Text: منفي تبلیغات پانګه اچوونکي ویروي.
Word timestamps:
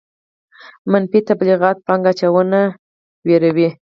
منفي 0.91 1.19
تبلیغات 1.29 1.77
پانګه 1.87 2.11
اچوونکي 2.13 2.63
ویروي. 3.27 3.69